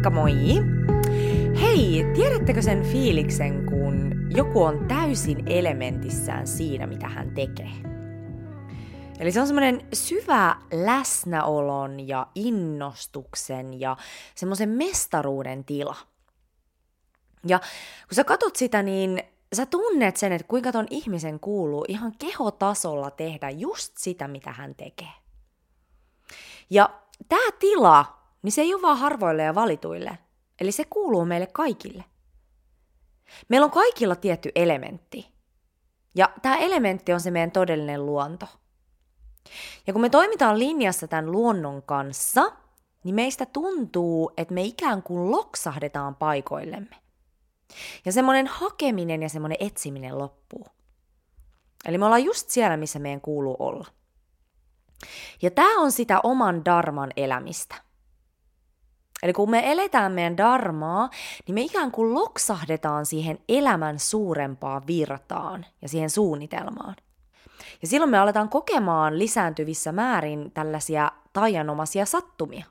[0.00, 0.32] Moikka moi!
[1.60, 7.70] Hei, tiedättekö sen fiiliksen, kun joku on täysin elementissään siinä, mitä hän tekee?
[9.18, 13.96] Eli se on semmoinen syvä läsnäolon ja innostuksen ja
[14.34, 15.96] semmoisen mestaruuden tila.
[17.46, 19.22] Ja kun sä katot sitä, niin
[19.52, 24.74] sä tunnet sen, että kuinka ton ihmisen kuuluu ihan kehotasolla tehdä just sitä, mitä hän
[24.74, 25.12] tekee.
[26.70, 26.90] Ja
[27.28, 30.18] tämä tila, niin se ei ole vaan harvoille ja valituille.
[30.60, 32.04] Eli se kuuluu meille kaikille.
[33.48, 35.28] Meillä on kaikilla tietty elementti.
[36.14, 38.46] Ja tämä elementti on se meidän todellinen luonto.
[39.86, 42.52] Ja kun me toimitaan linjassa tämän luonnon kanssa,
[43.04, 46.96] niin meistä tuntuu, että me ikään kuin loksahdetaan paikoillemme.
[48.04, 50.66] Ja semmoinen hakeminen ja semmoinen etsiminen loppuu.
[51.84, 53.86] Eli me ollaan just siellä, missä meidän kuuluu olla.
[55.42, 57.74] Ja tämä on sitä oman darman elämistä.
[59.22, 61.10] Eli kun me eletään meidän darmaa,
[61.46, 66.96] niin me ikään kuin loksahdetaan siihen elämän suurempaan virtaan ja siihen suunnitelmaan.
[67.82, 72.64] Ja silloin me aletaan kokemaan lisääntyvissä määrin tällaisia taianomaisia sattumia.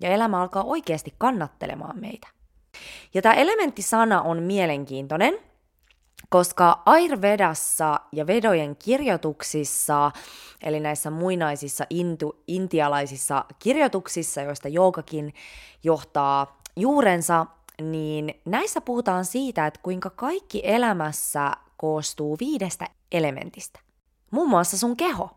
[0.00, 2.28] Ja elämä alkaa oikeasti kannattelemaan meitä.
[3.14, 5.38] Ja tämä elementtisana on mielenkiintoinen,
[6.32, 10.10] koska Ayurvedassa ja vedojen kirjoituksissa,
[10.62, 15.34] eli näissä muinaisissa intu, intialaisissa kirjoituksissa, joista joogakin
[15.84, 17.46] johtaa juurensa,
[17.82, 23.80] niin näissä puhutaan siitä, että kuinka kaikki elämässä koostuu viidestä elementistä.
[24.30, 25.30] Muun muassa sun keho.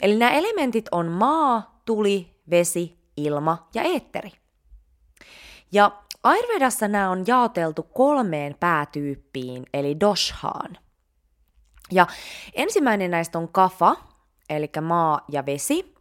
[0.00, 4.32] Eli nämä elementit on maa, tuli, vesi, ilma ja eetteri.
[5.72, 10.78] Ja Ayurvedassa nämä on jaoteltu kolmeen päätyyppiin, eli doshaan.
[11.92, 12.06] Ja
[12.54, 13.96] ensimmäinen näistä on kafa,
[14.50, 15.94] eli maa ja vesi.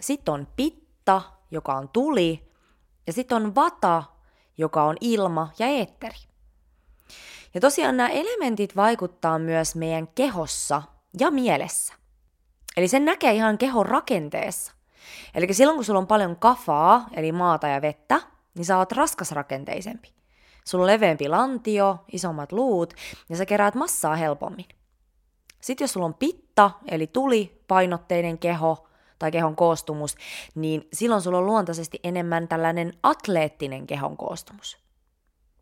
[0.00, 2.52] Sitten on pitta, joka on tuli.
[3.06, 4.02] Ja sitten on vata,
[4.58, 6.18] joka on ilma ja eetteri.
[7.54, 10.82] Ja tosiaan nämä elementit vaikuttaa myös meidän kehossa
[11.20, 11.94] ja mielessä.
[12.76, 14.72] Eli sen näkee ihan kehon rakenteessa.
[15.34, 18.20] Eli silloin kun sulla on paljon kafaa, eli maata ja vettä,
[18.54, 20.12] niin sä oot raskasrakenteisempi.
[20.64, 22.94] Sulla on leveämpi lantio, isommat luut
[23.28, 24.66] ja sä keräät massaa helpommin.
[25.60, 28.88] Sitten jos sulla on pitta, eli tuli, painotteinen keho
[29.18, 30.16] tai kehon koostumus,
[30.54, 34.78] niin silloin sulla on luontaisesti enemmän tällainen atleettinen kehon koostumus.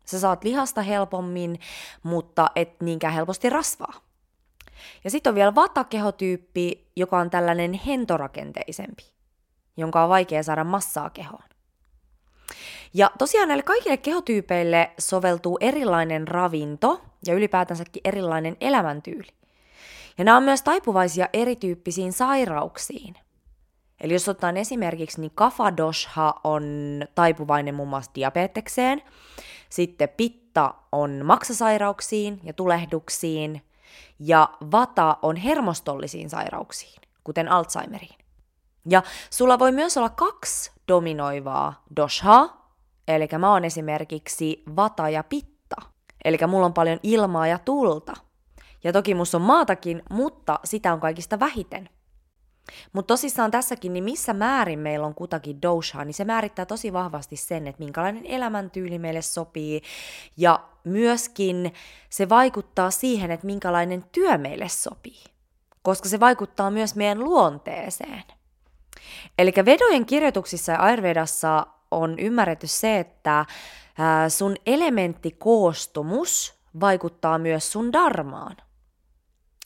[0.05, 1.59] Sä saat lihasta helpommin,
[2.03, 3.93] mutta et niinkään helposti rasvaa.
[5.03, 9.03] Ja sitten on vielä vatakehotyyppi, joka on tällainen hentorakenteisempi,
[9.77, 11.56] jonka on vaikea saada massaa kehoon.
[12.93, 19.27] Ja tosiaan näille kaikille kehotyypeille soveltuu erilainen ravinto ja ylipäätänsäkin erilainen elämäntyyli.
[20.17, 23.15] Ja nämä on myös taipuvaisia erityyppisiin sairauksiin.
[24.01, 26.63] Eli jos otetaan esimerkiksi, niin kafadosha on
[27.15, 29.01] taipuvainen muun muassa diabetekseen,
[29.69, 33.61] sitten pitta on maksasairauksiin ja tulehduksiin,
[34.19, 38.15] ja vata on hermostollisiin sairauksiin, kuten Alzheimeriin.
[38.89, 42.73] Ja sulla voi myös olla kaksi dominoivaa doshaa,
[43.07, 45.75] eli mä oon esimerkiksi vata ja pitta,
[46.25, 48.13] eli mulla on paljon ilmaa ja tulta.
[48.83, 51.89] Ja toki musta on maatakin, mutta sitä on kaikista vähiten.
[52.93, 57.35] Mutta tosissaan tässäkin, niin missä määrin meillä on kutakin doshaa, niin se määrittää tosi vahvasti
[57.35, 59.81] sen, että minkälainen elämäntyyli meille sopii.
[60.37, 61.73] Ja myöskin
[62.09, 65.23] se vaikuttaa siihen, että minkälainen työ meille sopii.
[65.81, 68.23] Koska se vaikuttaa myös meidän luonteeseen.
[69.37, 73.45] Eli vedojen kirjoituksissa ja Ayurvedassa on ymmärretty se, että
[74.29, 78.57] sun elementtikoostumus vaikuttaa myös sun darmaan.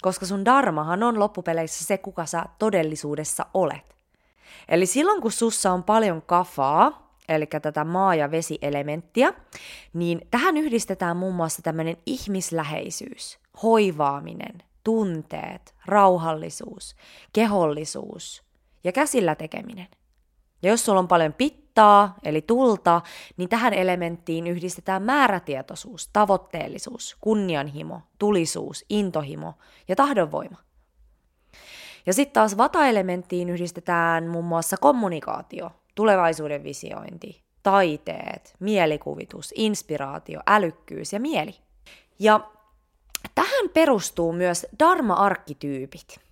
[0.01, 3.95] Koska sun darmahan on loppupeleissä se, kuka sä todellisuudessa olet.
[4.69, 9.33] Eli silloin kun sussa on paljon kafaa, eli tätä maa- ja vesielementtiä,
[9.93, 16.95] niin tähän yhdistetään muun muassa tämmöinen ihmisläheisyys, hoivaaminen, tunteet, rauhallisuus,
[17.33, 18.43] kehollisuus
[18.83, 19.87] ja käsillä tekeminen.
[20.63, 23.01] Ja jos sulla on paljon pittaa, eli tulta,
[23.37, 29.53] niin tähän elementtiin yhdistetään määrätietoisuus, tavoitteellisuus, kunnianhimo, tulisuus, intohimo
[29.87, 30.57] ja tahdonvoima.
[32.05, 41.19] Ja sitten taas vata-elementtiin yhdistetään muun muassa kommunikaatio, tulevaisuuden visiointi, taiteet, mielikuvitus, inspiraatio, älykkyys ja
[41.19, 41.55] mieli.
[42.19, 42.39] Ja
[43.35, 46.19] tähän perustuu myös dharma-arkkityypit–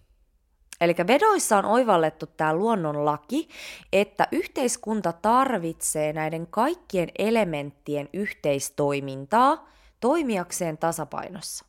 [0.81, 3.49] Eli vedoissa on oivallettu tämä luonnonlaki,
[3.93, 11.65] että yhteiskunta tarvitsee näiden kaikkien elementtien yhteistoimintaa toimijakseen tasapainossa.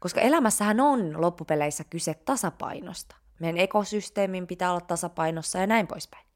[0.00, 3.16] Koska elämässähän on loppupeleissä kyse tasapainosta.
[3.38, 6.26] Meidän ekosysteemin pitää olla tasapainossa ja näin poispäin.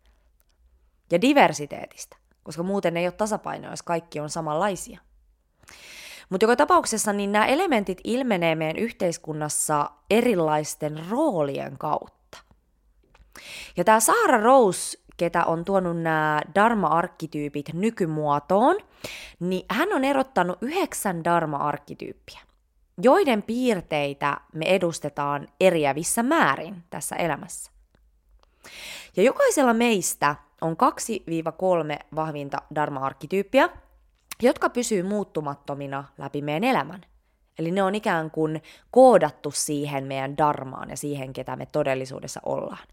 [1.12, 5.00] Ja diversiteetistä, koska muuten ei ole tasapainoa, jos kaikki on samanlaisia.
[6.30, 12.38] Mutta joka tapauksessa niin nämä elementit ilmenee meidän yhteiskunnassa erilaisten roolien kautta.
[13.76, 18.76] Ja tämä Saara Rose, ketä on tuonut nämä dharma-arkkityypit nykymuotoon,
[19.40, 22.40] niin hän on erottanut yhdeksän dharma-arkkityyppiä,
[23.02, 27.70] joiden piirteitä me edustetaan eriävissä määrin tässä elämässä.
[29.16, 30.76] Ja jokaisella meistä on
[32.00, 33.68] 2-3 vahvinta dharma-arkkityyppiä,
[34.42, 37.00] jotka pysyy muuttumattomina läpi meidän elämän.
[37.58, 42.88] Eli ne on ikään kuin koodattu siihen meidän darmaan ja siihen, ketä me todellisuudessa ollaan.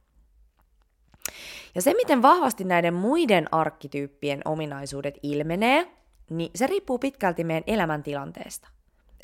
[1.75, 5.91] Ja se, miten vahvasti näiden muiden arkkityyppien ominaisuudet ilmenee,
[6.29, 8.67] niin se riippuu pitkälti meidän elämäntilanteesta.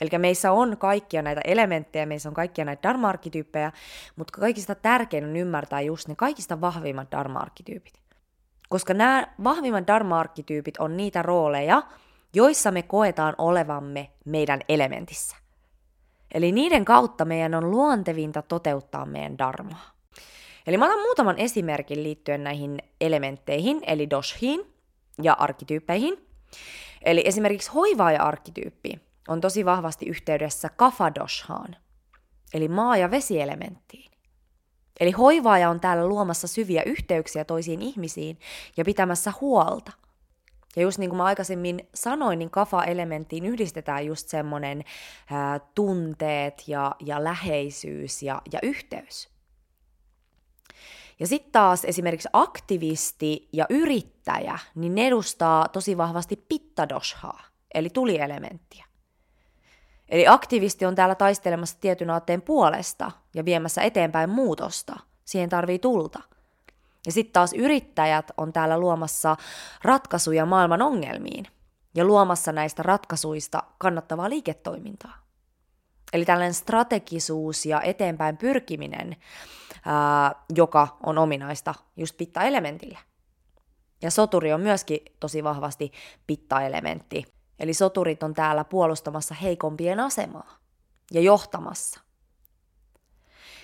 [0.01, 3.71] Eli meissä on kaikkia näitä elementtejä, meissä on kaikkia näitä dharma-arkkityyppejä,
[4.15, 7.93] mutta kaikista tärkein on ymmärtää just ne kaikista vahvimmat dharma-arkkityypit.
[8.69, 11.83] Koska nämä vahvimmat dharma-arkkityypit on niitä rooleja,
[12.33, 15.35] joissa me koetaan olevamme meidän elementissä.
[16.33, 19.91] Eli niiden kautta meidän on luontevinta toteuttaa meidän darmaa.
[20.67, 24.73] Eli mä otan muutaman esimerkin liittyen näihin elementteihin, eli doshiin
[25.21, 26.27] ja arkkityyppeihin.
[27.05, 31.75] Eli esimerkiksi hoivaaja-arkkityyppi on tosi vahvasti yhteydessä kafadoshaan,
[32.53, 34.11] eli maa- ja vesielementtiin.
[34.99, 38.39] Eli hoivaaja on täällä luomassa syviä yhteyksiä toisiin ihmisiin
[38.77, 39.91] ja pitämässä huolta.
[40.75, 44.83] Ja just niin kuin mä aikaisemmin sanoin, niin kafa-elementtiin yhdistetään just semmoinen
[45.75, 49.29] tunteet ja, ja läheisyys ja, ja yhteys.
[51.19, 58.85] Ja sitten taas esimerkiksi aktivisti ja yrittäjä, niin ne edustaa tosi vahvasti pittadoshaa, eli tulielementtiä.
[60.09, 64.99] Eli aktivisti on täällä taistelemassa tietyn aatteen puolesta ja viemässä eteenpäin muutosta.
[65.25, 66.19] Siihen tarvii tulta.
[67.05, 69.35] Ja sitten taas yrittäjät on täällä luomassa
[69.83, 71.47] ratkaisuja maailman ongelmiin
[71.95, 75.17] ja luomassa näistä ratkaisuista kannattavaa liiketoimintaa.
[76.13, 79.15] Eli tällainen strategisuus ja eteenpäin pyrkiminen,
[79.85, 82.99] ää, joka on ominaista just pitta-elementille.
[84.01, 85.91] Ja soturi on myöskin tosi vahvasti
[86.27, 87.25] pitta-elementti.
[87.59, 90.57] Eli soturit on täällä puolustamassa heikompien asemaa
[91.11, 92.01] ja johtamassa.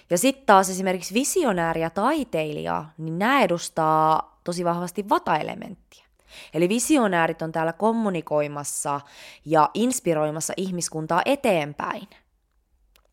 [0.10, 6.06] Ja sitten taas esimerkiksi visionääri ja taiteilija, niin nämä edustaa tosi vahvasti vata-elementtiä.
[6.54, 9.02] Eli visionäärit on täällä kommunikoimassa
[9.46, 12.08] ja inspiroimassa ihmiskuntaa eteenpäin.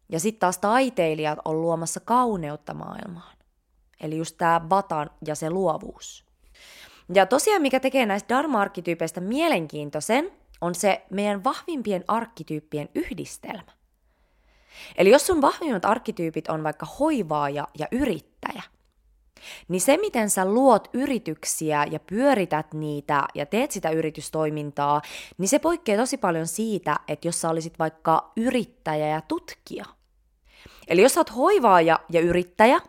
[0.08, 3.36] Ja sitten taas taiteilijat on luomassa kauneutta maailmaan.
[4.00, 6.24] Eli just tämä vatan ja se luovuus.
[7.14, 13.72] Ja tosiaan mikä tekee näistä dharma-arkkityypeistä mielenkiintoisen, on se meidän vahvimpien arkkityyppien yhdistelmä.
[14.96, 18.62] Eli jos sun vahvimmat arkkityypit on vaikka hoivaaja ja yrittäjä,
[19.68, 25.02] niin se, miten sä luot yrityksiä ja pyörität niitä ja teet sitä yritystoimintaa,
[25.38, 29.84] niin se poikkeaa tosi paljon siitä, että jos sä olisit vaikka yrittäjä ja tutkija.
[30.88, 32.80] Eli jos sä oot hoivaaja ja yrittäjä,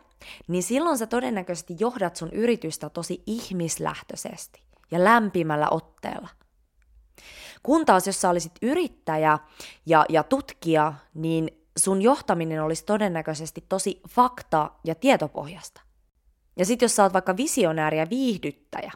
[0.48, 4.62] niin silloin sä todennäköisesti johdat sun yritystä tosi ihmislähtöisesti
[4.92, 6.30] ja lämpimällä otteella–
[7.66, 9.40] kun taas jos sä olisit yrittäjä
[9.86, 15.82] ja, ja tutkija, niin sun johtaminen olisi todennäköisesti tosi fakta- ja tietopohjasta.
[16.58, 18.92] Ja sitten jos sä oot vaikka visionääri ja viihdyttäjä,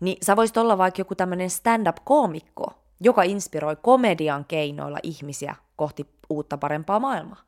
[0.00, 6.58] niin sä voisit olla vaikka joku tämmöinen stand-up-koomikko, joka inspiroi komedian keinoilla ihmisiä kohti uutta
[6.58, 7.42] parempaa maailmaa.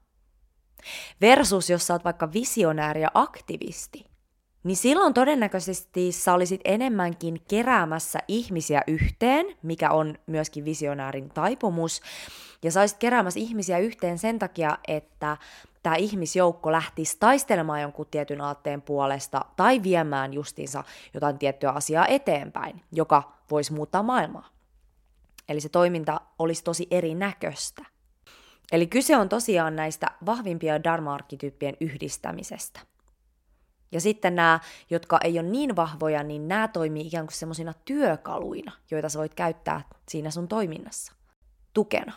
[1.21, 4.12] Versus jos sä oot vaikka visionääri ja aktivisti,
[4.64, 12.00] niin silloin todennäköisesti sä olisit enemmänkin keräämässä ihmisiä yhteen, mikä on myöskin visionäärin taipumus,
[12.62, 15.37] ja sä olisit keräämässä ihmisiä yhteen sen takia, että
[15.83, 22.83] tämä ihmisjoukko lähtisi taistelemaan jonkun tietyn aatteen puolesta tai viemään justiinsa jotain tiettyä asiaa eteenpäin,
[22.92, 24.49] joka voisi muuttaa maailmaa.
[25.49, 27.85] Eli se toiminta olisi tosi erinäköistä.
[28.73, 32.91] Eli kyse on tosiaan näistä vahvimpia dharma-arkkityyppien yhdistämisestä.
[33.92, 38.72] Ja sitten nämä, jotka ei ole niin vahvoja, niin nämä toimii ikään kuin semmoisina työkaluina,
[38.90, 41.12] joita sä voit käyttää siinä sun toiminnassa.
[41.75, 42.12] Tukena.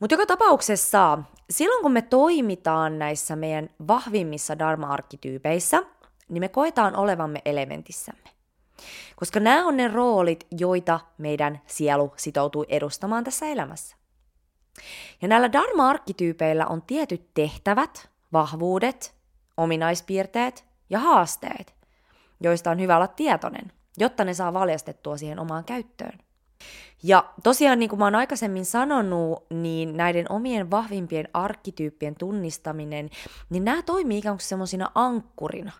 [0.00, 1.18] Mutta joka tapauksessa,
[1.50, 5.82] silloin kun me toimitaan näissä meidän vahvimmissa dharma-arkkityypeissä,
[6.28, 8.30] niin me koetaan olevamme elementissämme.
[9.16, 13.96] Koska nämä on ne roolit, joita meidän sielu sitoutuu edustamaan tässä elämässä.
[15.22, 19.15] Ja näillä dharma-arkkityypeillä on tietyt tehtävät, vahvuudet,
[19.56, 21.74] ominaispiirteet ja haasteet,
[22.40, 26.18] joista on hyvä olla tietoinen, jotta ne saa valjastettua siihen omaan käyttöön.
[27.02, 33.10] Ja tosiaan, niin kuin mä oon aikaisemmin sanonut, niin näiden omien vahvimpien arkkityyppien tunnistaminen,
[33.50, 35.72] niin nämä toimii ikään kuin semmoisina ankkurina.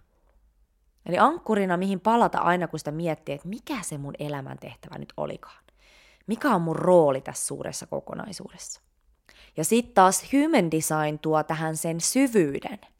[1.06, 5.12] Eli ankkurina, mihin palata aina, kun sitä miettii, että mikä se mun elämän tehtävä nyt
[5.16, 5.64] olikaan.
[6.26, 8.80] Mikä on mun rooli tässä suuressa kokonaisuudessa.
[9.56, 12.78] Ja sitten taas human design tuo tähän sen syvyyden–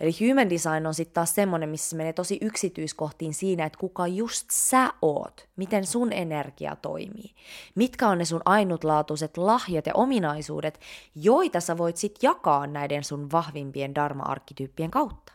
[0.00, 4.06] Eli human design on sitten taas semmoinen, missä se menee tosi yksityiskohtiin siinä, että kuka
[4.06, 7.34] just sä oot, miten sun energia toimii,
[7.74, 10.80] mitkä on ne sun ainutlaatuiset lahjat ja ominaisuudet,
[11.14, 15.32] joita sä voit sitten jakaa näiden sun vahvimpien dharma-arkkityyppien kautta.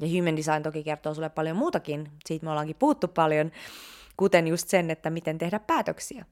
[0.00, 3.50] Ja human design toki kertoo sulle paljon muutakin, siitä me ollaankin puhuttu paljon,
[4.16, 6.24] kuten just sen, että miten tehdä päätöksiä.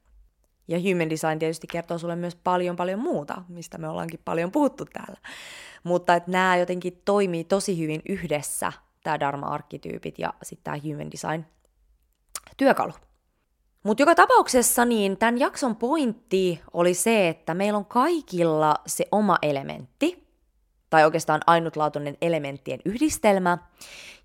[0.67, 4.85] Ja human design tietysti kertoo sulle myös paljon paljon muuta, mistä me ollaankin paljon puhuttu
[4.85, 5.19] täällä.
[5.83, 11.45] Mutta että nämä jotenkin toimii tosi hyvin yhdessä, tämä Dharma-arkkityypit ja sitten tämä human design
[12.57, 12.93] työkalu.
[13.83, 19.37] Mutta joka tapauksessa niin tämän jakson pointti oli se, että meillä on kaikilla se oma
[19.41, 20.27] elementti,
[20.89, 23.57] tai oikeastaan ainutlaatuinen elementtien yhdistelmä.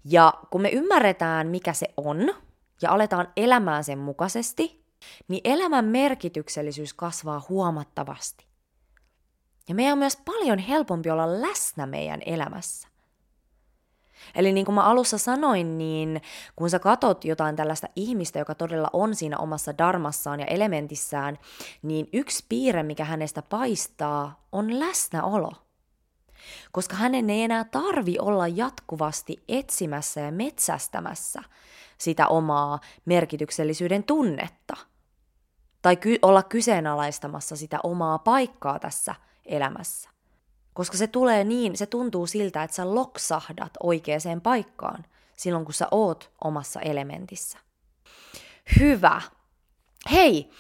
[0.05, 2.35] Ja kun me ymmärretään, mikä se on,
[2.83, 4.85] ja aletaan elämään sen mukaisesti,
[5.29, 8.47] niin elämän merkityksellisyys kasvaa huomattavasti.
[9.69, 12.89] Ja meidän on myös paljon helpompi olla läsnä meidän elämässä.
[14.35, 16.23] Eli niin kuin mä alussa sanoin, niin
[16.57, 21.39] kun sä katot jotain tällaista ihmistä, joka todella on siinä omassa darmassaan ja elementissään,
[21.83, 25.53] niin yksi piirre, mikä hänestä paistaa, on läsnäolo.
[26.73, 31.43] Koska hänen ei enää tarvi olla jatkuvasti etsimässä ja metsästämässä
[31.99, 34.77] sitä omaa merkityksellisyyden tunnetta.
[35.83, 39.15] Tai ky- olla kyseenalaistamassa sitä omaa paikkaa tässä
[39.47, 40.11] elämässä.
[40.75, 45.05] Koska se tulee niin, se tuntuu siltä, että sä loksahdat oikeaan paikkaan
[45.37, 47.59] silloin, kun sä oot omassa elementissä.
[48.81, 49.21] Hyvä.
[50.11, 50.51] Hei,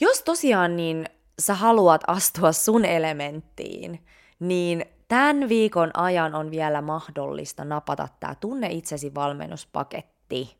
[0.00, 1.06] jos tosiaan niin
[1.38, 4.06] sä haluat astua sun elementtiin,
[4.40, 10.56] niin tämän viikon ajan on vielä mahdollista napata tämä Tunne itsesi valmennuspaketti.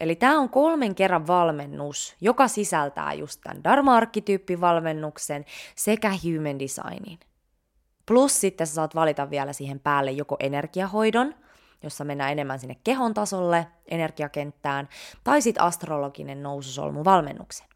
[0.00, 5.44] Eli tämä on kolmen kerran valmennus, joka sisältää just tämän Dharma-arkkityyppivalmennuksen
[5.76, 7.18] sekä Human Designin.
[8.06, 11.34] Plus sitten sä saat valita vielä siihen päälle joko energiahoidon,
[11.82, 14.88] jossa mennään enemmän sinne kehon tasolle, energiakenttään,
[15.24, 17.66] tai sitten astrologinen noususolmuvalmennuksen.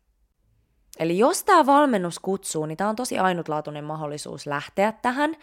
[0.99, 5.37] Eli jos tämä valmennus kutsuu, niin tämä on tosi ainutlaatuinen mahdollisuus lähteä tähän.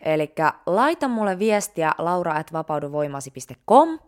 [0.00, 0.34] Eli
[0.66, 3.98] laita mulle viestiä laura.vapauduvoimasi.com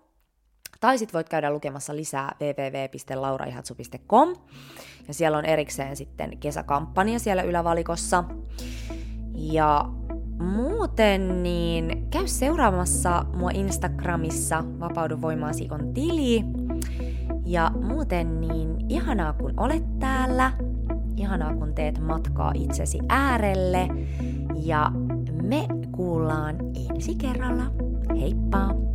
[0.81, 4.37] tai sitten voit käydä lukemassa lisää www.lauraihatsu.com
[5.09, 8.25] ja siellä on erikseen sitten kesäkampanja siellä ylävalikossa.
[9.35, 9.85] Ja
[10.41, 16.45] muuten niin käy seuraamassa mua Instagramissa Vapaudu voimaasi on tili.
[17.47, 20.53] Ja muuten niin ihanaa kun olet täällä,
[21.17, 23.89] ihanaa kun teet matkaa itsesi äärelle
[24.55, 24.93] ja
[25.43, 26.57] me kuullaan
[26.91, 27.65] ensi kerralla.
[28.21, 28.90] Heippa!